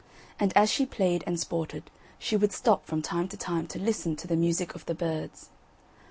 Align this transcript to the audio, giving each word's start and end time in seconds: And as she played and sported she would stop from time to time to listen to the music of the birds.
And 0.39 0.51
as 0.57 0.71
she 0.71 0.87
played 0.87 1.23
and 1.27 1.39
sported 1.39 1.91
she 2.17 2.35
would 2.35 2.51
stop 2.51 2.87
from 2.87 3.03
time 3.03 3.27
to 3.27 3.37
time 3.37 3.67
to 3.67 3.77
listen 3.77 4.15
to 4.15 4.25
the 4.27 4.35
music 4.35 4.73
of 4.73 4.83
the 4.87 4.95
birds. 4.95 5.49